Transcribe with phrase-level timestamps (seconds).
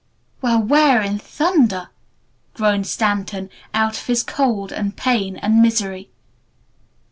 [0.41, 1.89] "Well, where in thunder?"
[2.55, 6.09] groaned Stanton out of his cold and pain and misery.